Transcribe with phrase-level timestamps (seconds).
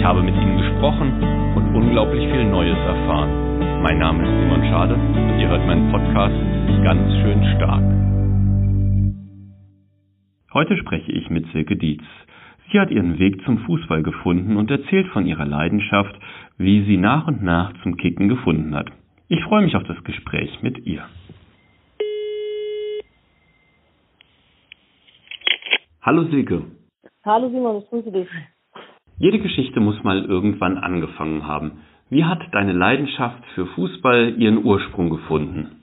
[0.00, 1.12] Ich habe mit ihnen gesprochen
[1.54, 3.82] und unglaublich viel Neues erfahren.
[3.82, 6.34] Mein Name ist Simon Schade und ihr hört meinen Podcast
[6.82, 7.84] ganz schön stark.
[10.54, 12.02] Heute spreche ich mit Silke Dietz.
[12.72, 16.18] Sie hat ihren Weg zum Fußball gefunden und erzählt von ihrer Leidenschaft,
[16.56, 18.88] wie sie nach und nach zum Kicken gefunden hat.
[19.28, 21.04] Ich freue mich auf das Gespräch mit ihr.
[26.00, 26.62] Hallo Silke.
[27.22, 28.28] Hallo Simon, ich grüße dich.
[29.20, 31.82] Jede Geschichte muss mal irgendwann angefangen haben.
[32.08, 35.82] Wie hat deine Leidenschaft für Fußball ihren Ursprung gefunden?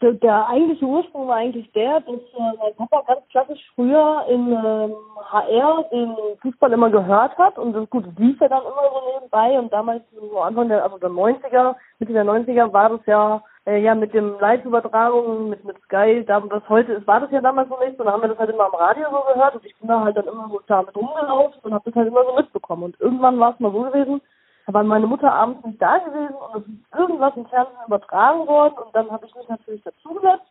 [0.00, 4.48] Der, der eigentliche Ursprung war eigentlich der, dass äh, mein Papa ganz klassisch früher in
[4.48, 4.94] ähm,
[5.30, 9.56] HR den Fußball immer gehört hat und das gut, lief ja dann immer so nebenbei
[9.60, 13.78] und damals so Anfang der, also der 90er, Mitte der 90er war das ja äh,
[13.80, 17.68] ja mit dem Live-Übertragung, mit, mit Sky, da das heute ist, war das ja damals
[17.68, 19.76] so nicht, und dann haben wir das halt immer am Radio so gehört und ich
[19.76, 22.84] bin da halt dann immer so damit rumgelaufen und habe das halt immer so mitbekommen.
[22.84, 24.20] Und irgendwann war es mal so gewesen,
[24.66, 28.46] da war meine Mutter abends nicht da gewesen und es ist irgendwas im Fernsehen übertragen
[28.46, 30.46] worden und dann habe ich mich natürlich dazugesetzt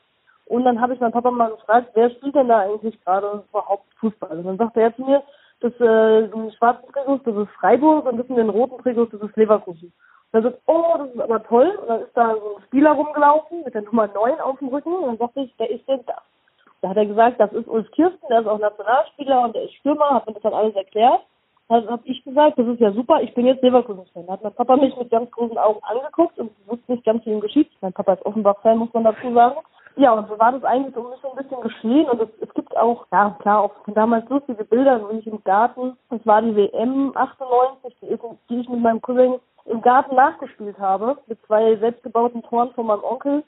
[0.45, 3.85] und dann habe ich meinen Papa mal gefragt, wer spielt denn da eigentlich gerade überhaupt
[3.99, 4.39] Fußball?
[4.39, 5.23] Und dann sagte er zu mir,
[5.61, 9.21] das äh, die schwarzen Trikots, das ist Freiburg und das sind den roten Trikots, das
[9.21, 9.93] ist Leverkusen.
[10.31, 11.77] Dann sagt, oh, das ist aber toll.
[11.81, 14.93] Und dann ist da so ein Spieler rumgelaufen mit der Nummer 9 auf dem Rücken.
[14.93, 16.21] Und dann sagte ich, wer ist denn das?
[16.81, 19.75] Da hat er gesagt, das ist Ulf Kirsten, der ist auch Nationalspieler und der ist
[19.75, 21.21] Stürmer, hat mir das dann alles erklärt.
[21.67, 24.25] Dann habe ich gesagt, das ist ja super, ich bin jetzt Leverkusen-Fan.
[24.25, 27.31] Da hat mein Papa mich mit ganz großen Augen angeguckt und wusste nicht ganz, wie
[27.31, 27.69] ihm geschieht.
[27.81, 29.55] Mein Papa ist Offenbach-Fan, muss man dazu sagen.
[29.95, 32.09] Ja, und so war das eigentlich so ein bisschen geschehen.
[32.09, 35.97] Und es, es gibt auch, ja klar, auch damals lustige Bilder, wie ich im Garten,
[36.09, 38.19] das war die WM 98, die,
[38.49, 39.35] die ich mit meinem Cousin
[39.65, 43.43] im Garten nachgespielt habe, mit zwei selbstgebauten Toren von meinem Onkel.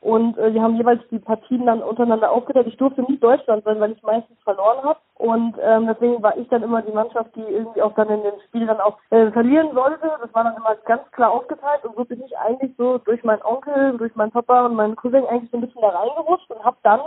[0.00, 2.68] Und äh, wir haben jeweils die Partien dann untereinander aufgeteilt.
[2.68, 5.00] Ich durfte nicht Deutschland sein, weil ich meistens verloren habe.
[5.16, 8.40] Und ähm, deswegen war ich dann immer die Mannschaft, die irgendwie auch dann in dem
[8.46, 10.08] Spiel dann auch äh, verlieren sollte.
[10.20, 11.84] Das war dann immer ganz klar aufgeteilt.
[11.84, 15.26] Und so bin ich eigentlich so durch meinen Onkel, durch meinen Papa und meinen Cousin
[15.26, 17.00] eigentlich so ein bisschen da reingerutscht und habe dann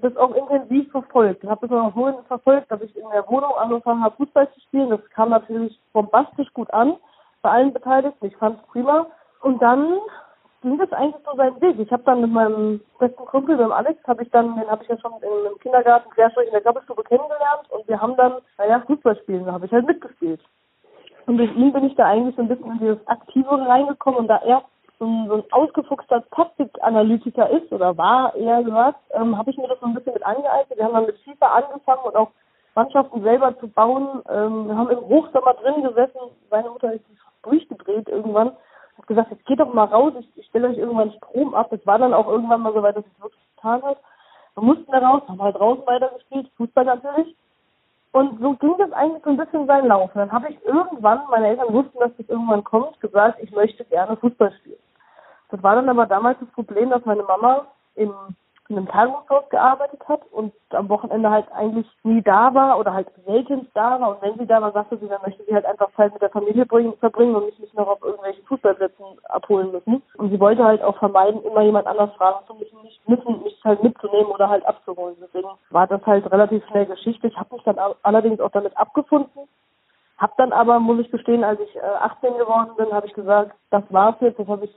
[0.00, 1.44] das auch intensiv verfolgt.
[1.44, 4.60] Ich habe das auch so verfolgt, dass ich in der Wohnung angefangen habe, Fußball zu
[4.60, 4.88] spielen.
[4.88, 6.96] Das kam natürlich bombastisch gut an
[7.44, 8.26] bei allen Beteiligten.
[8.26, 9.06] Ich fand es prima.
[9.42, 10.00] Und dann
[10.62, 11.78] ging das eigentlich so seinen Weg.
[11.78, 14.88] Ich habe dann mit meinem besten Kumpel, dem Alex, habe ich dann, den habe ich
[14.88, 18.82] ja schon in, im Kindergarten querstrich in der Gabelstube kennengelernt und wir haben dann, naja,
[18.86, 20.40] Fußball spielen, da habe ich halt mitgespielt.
[21.26, 24.28] Und durch ihn bin ich da eigentlich so ein bisschen in dieses Aktivere reingekommen und
[24.28, 24.62] da er
[24.98, 29.68] so ein, so ein ausgefuchster Taktikanalytiker ist oder war eher gesagt, ähm, habe ich mir
[29.68, 30.78] das so ein bisschen mit angeeignet.
[30.78, 32.30] Wir haben dann mit FIFA angefangen und auch
[32.74, 34.22] Mannschaften selber zu bauen.
[34.28, 36.18] Ähm, wir haben im Hochsommer drin gesessen.
[36.50, 37.04] Meine Mutter ist
[37.44, 38.52] durchgedreht irgendwann.
[38.96, 41.68] Hat gesagt, jetzt geht doch mal raus, ich, ich stelle euch irgendwann Strom ab.
[41.70, 43.98] Das war dann auch irgendwann mal so weit, dass es wirklich getan hat.
[44.54, 47.36] Wir mussten da raus, haben halt draußen weitergespielt, Fußball natürlich.
[48.12, 50.14] Und so ging das eigentlich so ein bisschen seinen Lauf.
[50.14, 53.84] Und dann habe ich irgendwann, meine Eltern wussten, dass das irgendwann kommt, gesagt, ich möchte
[53.86, 54.78] gerne Fußball spielen.
[55.50, 57.66] Das war dann aber damals das Problem, dass meine Mama
[57.96, 58.14] im
[58.68, 63.08] in einem Tagungshaus gearbeitet hat und am Wochenende halt eigentlich nie da war oder halt
[63.26, 64.10] selten da war.
[64.10, 66.30] Und wenn sie da war, sagte sie, dann möchte sie halt einfach Zeit mit der
[66.30, 70.02] Familie bringen, verbringen und mich nicht noch auf irgendwelchen Fußballplätzen abholen müssen.
[70.16, 73.60] Und sie wollte halt auch vermeiden, immer jemand anders fragen zu müssen, nicht müssen, mich
[73.64, 75.16] halt mitzunehmen oder halt abzuholen.
[75.20, 77.26] Deswegen war das halt relativ schnell Geschichte.
[77.26, 79.42] Ich habe mich dann allerdings auch damit abgefunden.
[80.16, 83.82] Hab dann aber, muss ich gestehen, als ich 18 geworden bin, habe ich gesagt, das
[83.90, 84.74] war's jetzt, das habe ich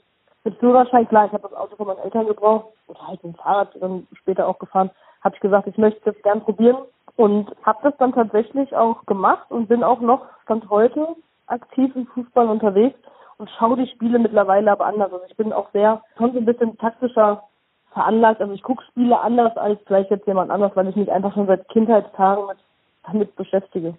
[0.48, 3.76] mit Führerschein, klar, ich habe das Auto von meinen Eltern gebraucht oder halt ein Fahrrad
[3.82, 4.90] dann später auch gefahren,
[5.22, 6.78] habe ich gesagt, ich möchte das gern probieren
[7.18, 11.06] und habe das dann tatsächlich auch gemacht und bin auch noch stand heute
[11.48, 12.98] aktiv im Fußball unterwegs
[13.38, 15.12] und schaue die Spiele mittlerweile aber anders.
[15.12, 17.44] Also ich bin auch sehr schon so ein bisschen taktischer
[17.92, 18.40] veranlagt.
[18.40, 21.48] Also ich gucke Spiele anders als vielleicht jetzt jemand anders, weil ich mich einfach schon
[21.48, 22.58] seit Kindheitstagen mit,
[23.06, 23.96] damit beschäftige.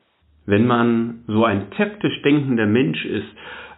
[0.46, 3.28] Wenn man so ein taktisch denkender Mensch ist,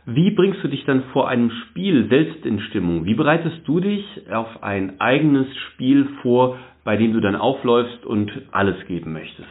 [0.06, 3.04] wie bringst du dich dann vor einem Spiel selbst in Stimmung?
[3.04, 8.30] Wie bereitest du dich auf ein eigenes Spiel vor, bei dem du dann aufläufst und
[8.52, 9.48] alles geben möchtest?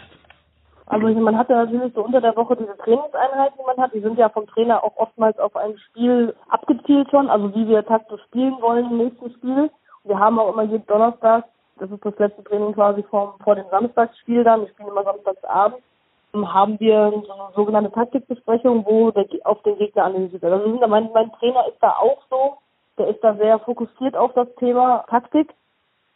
[0.87, 3.93] Also man hat ja natürlich so unter der Woche diese Trainingseinheiten, die man hat.
[3.93, 7.85] Die sind ja vom Trainer auch oftmals auf ein Spiel abgezielt schon, also wie wir
[7.85, 9.69] taktisch spielen wollen im nächsten Spiel.
[10.03, 11.45] Wir haben auch immer jeden Donnerstag,
[11.77, 14.61] das ist das letzte Training quasi vor, vor dem Samstagsspiel dann.
[14.61, 15.83] Wir spielen immer samstagsabends
[16.33, 20.53] haben wir so eine sogenannte Taktikbesprechung, wo der, auf den Gegner analysiert wird.
[20.53, 22.57] Also mein, mein Trainer ist da auch so,
[22.97, 25.53] der ist da sehr fokussiert auf das Thema Taktik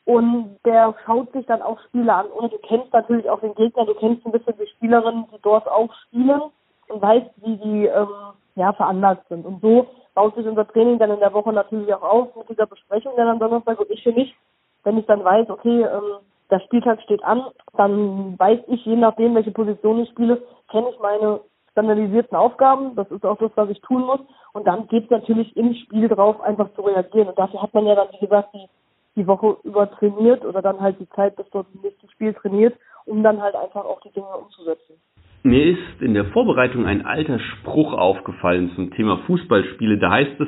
[0.05, 2.25] und der schaut sich dann auch Spiele an.
[2.27, 5.67] Und du kennst natürlich auch den Gegner, du kennst ein bisschen die Spielerinnen, die dort
[5.67, 6.41] auch spielen
[6.89, 8.07] und weißt, wie die ähm,
[8.55, 9.45] ja, veranlagt sind.
[9.45, 12.67] Und so baut sich unser Training dann in der Woche natürlich auch auf mit dieser
[12.67, 13.79] Besprechung dann am Donnerstag.
[13.79, 14.35] Und ich für mich,
[14.83, 16.19] wenn ich dann weiß, okay, ähm,
[16.53, 17.41] der Spieltag steht an,
[17.75, 21.39] dann weiß ich, je nachdem, welche Position ich spiele, kenne ich meine
[21.71, 22.95] standardisierten Aufgaben.
[22.95, 24.19] Das ist auch das, was ich tun muss.
[24.53, 27.29] Und dann geht es natürlich im Spiel drauf, einfach zu reagieren.
[27.29, 28.67] Und dafür hat man ja dann, wie gesagt, die,
[29.15, 32.75] die Woche über trainiert oder dann halt die Zeit bis dort im nächsten Spiel trainiert,
[33.05, 35.01] um dann halt einfach auch die Dinge umzusetzen.
[35.41, 39.97] Mir ist in der Vorbereitung ein alter Spruch aufgefallen zum Thema Fußballspiele.
[39.97, 40.47] Da heißt es,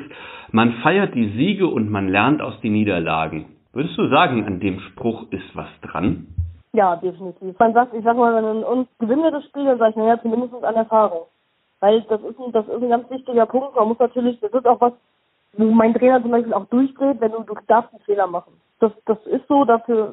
[0.52, 3.55] man feiert die Siege und man lernt aus den Niederlagen.
[3.76, 6.28] Würdest du sagen, an dem Spruch ist was dran?
[6.72, 7.58] Ja, definitiv.
[7.58, 10.18] Man sagt, ich sag mal, wenn uns gewinnen wir das Spiel, dann sage ich, naja,
[10.22, 11.26] zumindest an Erfahrung.
[11.80, 13.76] Weil das ist, ein, das ist ein ganz wichtiger Punkt.
[13.76, 14.94] Man muss natürlich, das ist auch was,
[15.58, 18.54] wo mein Trainer zum Beispiel auch durchdreht, wenn du, du darfst einen Fehler machen.
[18.80, 20.10] Das, das ist so, dafür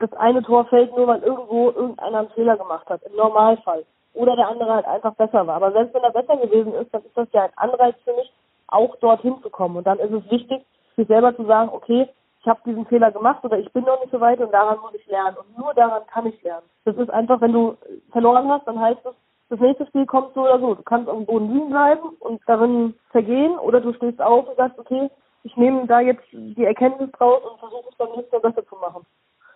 [0.00, 3.84] das eine Tor fällt nur, weil irgendwo irgendeiner einen Fehler gemacht hat, im Normalfall.
[4.14, 5.54] Oder der andere halt einfach besser war.
[5.54, 8.32] Aber selbst wenn er besser gewesen ist, dann ist das ja ein Anreiz für mich,
[8.66, 9.76] auch dorthin zu kommen.
[9.76, 10.62] Und dann ist es wichtig,
[10.96, 12.08] sich selber zu sagen, okay,
[12.44, 14.94] ich habe diesen Fehler gemacht oder ich bin noch nicht so weit und daran muss
[14.94, 15.36] ich lernen.
[15.38, 16.66] Und nur daran kann ich lernen.
[16.84, 17.76] Das ist einfach, wenn du
[18.12, 19.14] verloren hast, dann heißt es,
[19.48, 20.74] das nächste Spiel kommt so oder so.
[20.74, 24.78] Du kannst dem Boden liegen bleiben und darin vergehen oder du stehst auf und sagst,
[24.78, 25.10] okay,
[25.42, 28.76] ich nehme da jetzt die Erkenntnis draus und versuche es beim nächsten Mal besser zu
[28.76, 29.06] machen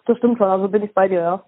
[0.09, 1.43] das stimmt schon, also bin ich bei dir, ja.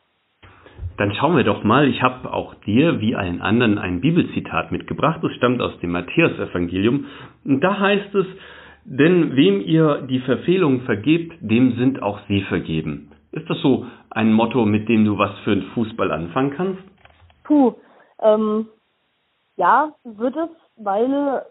[0.99, 5.21] Dann schauen wir doch mal, ich habe auch dir wie allen anderen ein Bibelzitat mitgebracht.
[5.23, 7.07] Das stammt aus dem Matthäusevangelium.
[7.45, 8.27] Und da heißt es,
[8.85, 13.13] denn wem ihr die Verfehlung vergebt, dem sind auch sie vergeben.
[13.33, 16.83] Ist das so ein Motto, mit dem du was für den Fußball anfangen kannst?
[17.45, 17.75] Puh,
[18.21, 18.69] ähm,
[19.57, 21.43] ja, wird es, weil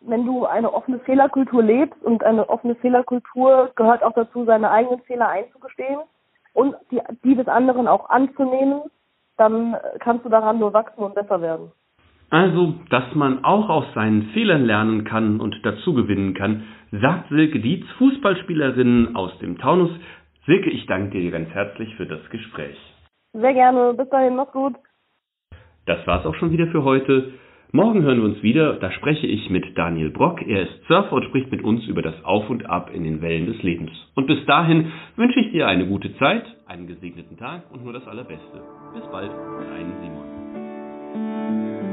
[0.00, 5.00] wenn du eine offene Fehlerkultur lebst und eine offene Fehlerkultur gehört auch dazu, seine eigenen
[5.02, 6.00] Fehler einzugestehen
[6.54, 8.82] und die, die des anderen auch anzunehmen,
[9.36, 11.72] dann kannst du daran nur wachsen und besser werden.
[12.30, 17.60] Also, dass man auch aus seinen Fehlern lernen kann und dazu gewinnen kann, sagt Silke
[17.60, 19.90] Dietz, Fußballspielerin aus dem Taunus.
[20.46, 22.76] Silke, ich danke dir ganz herzlich für das Gespräch.
[23.32, 23.94] Sehr gerne.
[23.94, 24.74] Bis dahin, mach's gut.
[25.86, 27.32] Das war's auch schon wieder für heute.
[27.72, 30.40] Morgen hören wir uns wieder, da spreche ich mit Daniel Brock.
[30.40, 33.46] Er ist Surfer und spricht mit uns über das Auf und Ab in den Wellen
[33.46, 33.90] des Lebens.
[34.14, 38.06] Und bis dahin wünsche ich dir eine gute Zeit, einen gesegneten Tag und nur das
[38.06, 38.62] Allerbeste.
[38.94, 41.87] Bis bald, dein Simon.